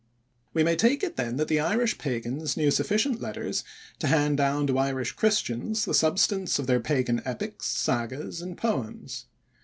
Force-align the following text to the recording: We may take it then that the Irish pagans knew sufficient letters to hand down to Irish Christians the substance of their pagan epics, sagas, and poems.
We 0.55 0.63
may 0.63 0.75
take 0.75 1.03
it 1.03 1.15
then 1.15 1.35
that 1.37 1.47
the 1.47 1.59
Irish 1.59 1.99
pagans 1.99 2.57
knew 2.57 2.71
sufficient 2.71 3.21
letters 3.21 3.63
to 3.99 4.07
hand 4.07 4.37
down 4.37 4.65
to 4.65 4.79
Irish 4.79 5.11
Christians 5.11 5.85
the 5.85 5.93
substance 5.93 6.57
of 6.57 6.65
their 6.65 6.79
pagan 6.79 7.21
epics, 7.23 7.67
sagas, 7.67 8.41
and 8.41 8.57
poems. 8.57 9.27